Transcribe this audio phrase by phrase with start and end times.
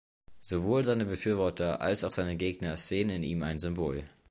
[0.41, 4.03] Sowohl seine Befürworter als auch seine Gegner sehen in ihm ein Symbol.